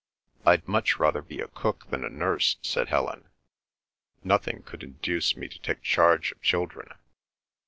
"I'd 0.47 0.67
much 0.67 0.97
rather 0.97 1.21
be 1.21 1.41
a 1.41 1.47
cook 1.47 1.91
than 1.91 2.03
a 2.03 2.09
nurse," 2.09 2.57
said 2.63 2.87
Helen. 2.87 3.29
"Nothing 4.23 4.65
would 4.71 4.81
induce 4.81 5.37
me 5.37 5.47
to 5.47 5.59
take 5.61 5.83
charge 5.83 6.31
of 6.31 6.41
children." 6.41 6.89